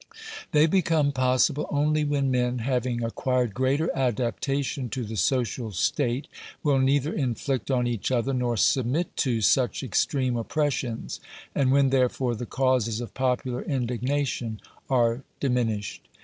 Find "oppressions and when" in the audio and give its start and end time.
10.37-11.91